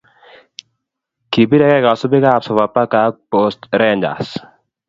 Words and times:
kipirkee 1.31 1.79
kasubik 1.85 2.25
ab 2.33 2.41
sofapaka 2.45 2.97
ak 3.07 3.13
Post 3.31 3.59
rangers 3.79 4.29